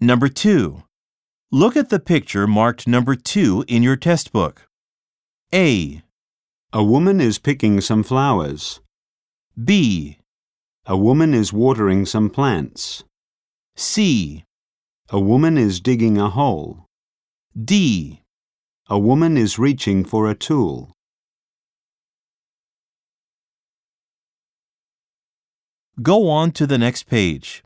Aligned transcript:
Number 0.00 0.28
2. 0.28 0.82
Look 1.50 1.74
at 1.74 1.88
the 1.88 1.98
picture 1.98 2.46
marked 2.46 2.86
number 2.86 3.14
2 3.14 3.64
in 3.66 3.82
your 3.82 3.96
test 3.96 4.30
book. 4.30 4.68
A, 5.54 6.02
A 6.74 6.84
woman 6.84 7.18
is 7.18 7.38
picking 7.38 7.80
some 7.80 8.02
flowers. 8.02 8.80
B, 9.56 10.18
A 10.84 10.98
woman 10.98 11.32
is 11.32 11.50
watering 11.50 12.04
some 12.04 12.28
plants. 12.28 13.04
C, 13.74 14.44
A 15.08 15.18
woman 15.18 15.56
is 15.56 15.80
digging 15.80 16.18
a 16.18 16.28
hole. 16.28 16.84
D. 17.58 18.20
A 18.90 18.98
woman 18.98 19.38
is 19.38 19.58
reaching 19.58 20.04
for 20.04 20.28
a 20.28 20.34
tool. 20.34 20.92
Go 26.02 26.28
on 26.28 26.52
to 26.52 26.66
the 26.66 26.76
next 26.76 27.04
page. 27.04 27.62